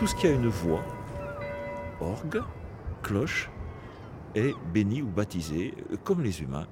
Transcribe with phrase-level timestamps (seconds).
[0.00, 0.82] Tout ce qui a une voix,
[2.00, 2.42] orgue,
[3.02, 3.50] cloche,
[4.34, 6.66] est béni ou baptisé, euh, comme les humains.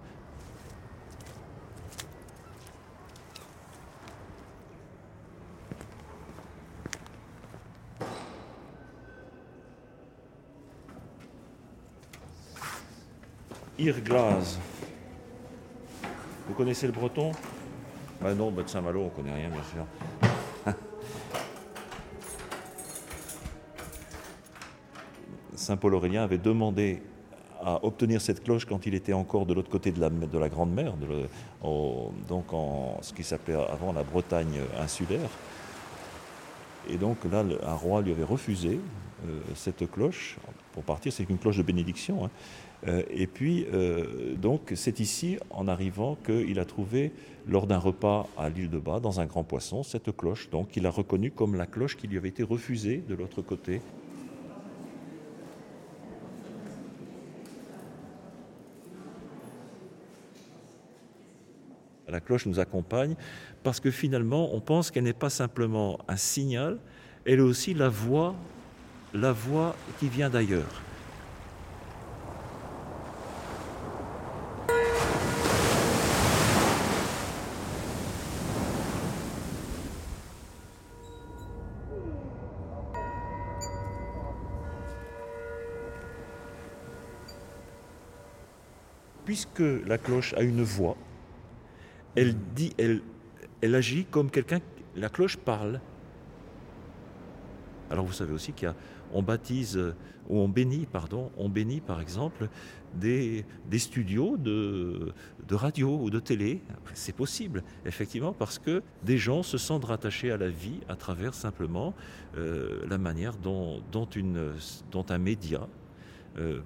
[13.79, 14.59] Irglaze.
[16.47, 17.33] Vous connaissez le breton?
[18.25, 20.75] Ah non, bah de Saint-Malo, on connaît rien, bien sûr.
[25.69, 27.03] Saint Paul Aurélien avait demandé
[27.63, 30.49] à obtenir cette cloche quand il était encore de l'autre côté de la, de la
[30.49, 30.95] Grande Mer,
[32.27, 35.29] donc en ce qui s'appelait avant la Bretagne insulaire.
[36.89, 38.81] Et donc là, un roi lui avait refusé
[39.27, 40.39] euh, cette cloche.
[40.73, 42.25] Pour partir, c'est une cloche de bénédiction.
[42.25, 42.31] hein.
[42.87, 47.13] Euh, et puis, euh, donc, c'est ici, en arrivant, qu'il a trouvé,
[47.47, 50.49] lors d'un repas à l'île de Bas, dans un grand poisson, cette cloche.
[50.49, 53.83] Donc, il a reconnue comme la cloche qui lui avait été refusée de l'autre côté.
[62.09, 63.17] La cloche nous accompagne
[63.63, 66.79] parce que finalement, on pense qu'elle n'est pas simplement un signal,
[67.27, 68.35] elle est aussi la voix,
[69.13, 70.65] la voix qui vient d'ailleurs.
[89.27, 90.97] Puisque la cloche a une voix,
[92.17, 94.61] elle agit comme quelqu'un.
[94.97, 95.81] La cloche parle.
[97.91, 99.95] Alors vous savez aussi qu'on baptise euh,
[100.29, 102.49] ou on bénit, pardon, on bénit par exemple
[102.95, 103.45] des,
[103.79, 105.13] studios de,
[105.51, 106.61] radio ou de télé.
[106.95, 111.33] C'est possible, effectivement, parce que des gens se sentent rattachés à la vie à travers
[111.33, 111.95] simplement
[112.37, 113.83] euh, la manière dont,
[115.09, 115.67] un média
[116.39, 116.61] euh,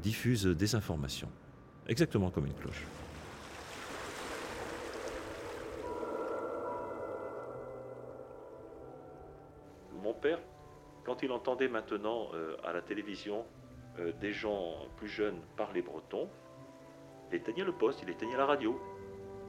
[0.00, 1.28] diffuse des informations.
[1.88, 2.84] Exactement comme une cloche.
[10.10, 10.40] Mon père,
[11.04, 13.44] quand il entendait maintenant euh, à la télévision
[14.00, 16.28] euh, des gens plus jeunes parler breton,
[17.30, 18.76] il éteignait le poste, il éteignait la radio.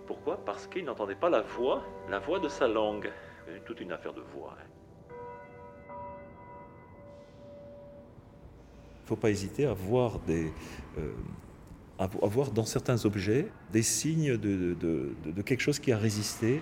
[0.06, 0.38] Pourquoi?
[0.46, 3.12] Parce qu'il n'entendait pas la voix, la voix de sa langue.
[3.66, 4.56] Toute une affaire de voix.
[4.56, 5.14] hein.
[9.06, 10.52] Faut pas hésiter à voir euh,
[12.54, 16.62] dans certains objets des signes de, quelque chose qui a résisté,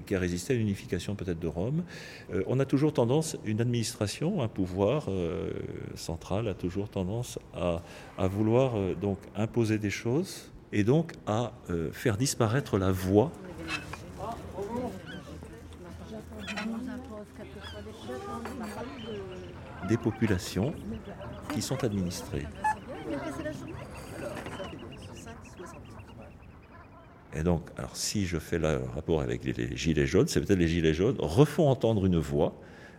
[0.00, 1.84] qui a résisté à l'unification peut-être de Rome.
[2.32, 5.50] Euh, on a toujours tendance, une administration, un pouvoir euh,
[5.94, 7.82] central a toujours tendance à,
[8.28, 11.52] vouloir euh, donc imposer des choses et donc à
[11.92, 13.30] faire disparaître la voix
[19.88, 20.72] des populations
[21.52, 22.46] qui sont administrées.
[27.34, 27.62] Et donc,
[27.94, 31.16] si je fais le rapport avec les, les gilets jaunes, c'est peut-être les gilets jaunes
[31.18, 32.54] refont entendre une voix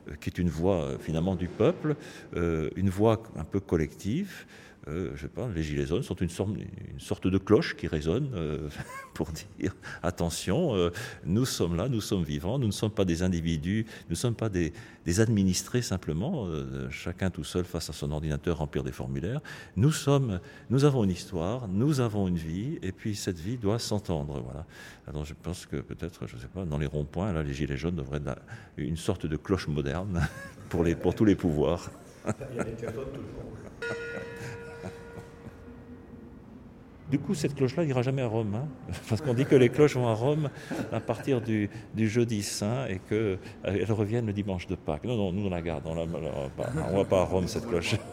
[0.09, 1.95] euh, qui est une voix euh, finalement du peuple,
[2.35, 4.45] euh, une voix un peu collective.
[4.87, 8.69] Euh, je pas, les gilets jaunes sont une sorte, de cloche qui résonne euh,
[9.13, 10.89] pour dire attention, euh,
[11.25, 14.35] nous sommes là, nous sommes vivants, nous ne sommes pas des individus, nous ne sommes
[14.35, 14.73] pas des,
[15.05, 19.41] des administrés simplement, euh, chacun tout seul face à son ordinateur remplir des formulaires.
[19.75, 20.39] Nous sommes,
[20.69, 24.41] nous avons une histoire, nous avons une vie, et puis cette vie doit s'entendre.
[24.41, 24.65] Voilà.
[25.07, 27.95] Alors je pense que peut-être, je ne sais pas, dans les ronds-points, les gilets jaunes
[27.95, 28.41] devraient être
[28.77, 30.27] une sorte de cloche moderne
[30.69, 31.89] pour, tous les pouvoirs.
[37.13, 38.67] Du coup, cette cloche-là n'ira jamais à Rome, hein,
[39.07, 40.49] parce qu'on dit que les cloches vont à Rome
[40.91, 45.03] à partir du, du jeudi saint et qu'elles reviennent le dimanche de Pâques.
[45.03, 47.97] Non, non, nous on la garde, on ne va pas à Rome cette cloche.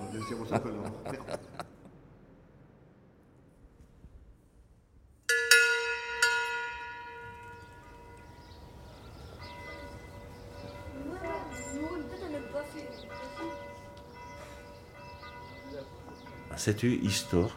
[16.56, 17.56] C'est une histoire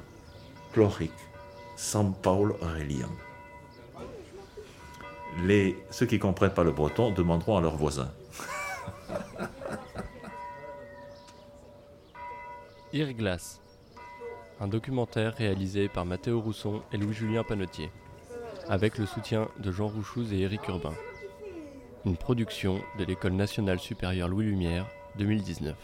[0.71, 1.11] chlorique,
[1.75, 3.09] San Paul Aurélien.
[5.43, 8.11] Les, ceux qui ne comprennent pas le breton demanderont à leurs voisins.
[12.93, 13.59] Irglass,
[14.59, 17.89] un documentaire réalisé par Mathéo Rousson et Louis-Julien Panotier.
[18.69, 20.93] avec le soutien de Jean Rouchouz et Éric Urbain.
[22.05, 24.87] Une production de l'École nationale supérieure Louis Lumière
[25.17, 25.75] 2019.